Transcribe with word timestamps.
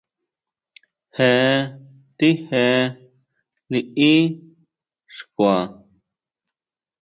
Jetije 1.15 2.63
liʼí 3.71 4.11
xkua. 5.15 5.55